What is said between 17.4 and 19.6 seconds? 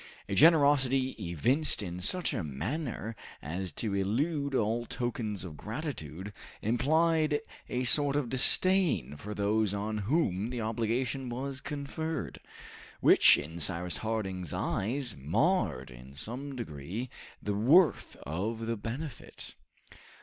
worth of the benefit.